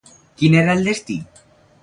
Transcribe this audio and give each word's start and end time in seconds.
Quin 0.41 0.57
era 0.61 0.73
el 0.79 0.89
destí? 0.89 1.19